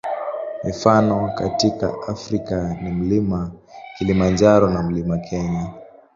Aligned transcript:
Mifano 0.63 1.29
katika 1.35 1.93
Afrika 2.07 2.75
ni 2.81 2.91
Mlima 2.91 3.51
Kilimanjaro 3.97 4.69
na 4.69 4.81
Mlima 4.83 5.17
Kenya. 5.17 5.73